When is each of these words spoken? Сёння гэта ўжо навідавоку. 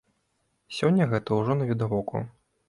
Сёння 0.77 1.07
гэта 1.11 1.37
ўжо 1.41 1.57
навідавоку. 1.61 2.25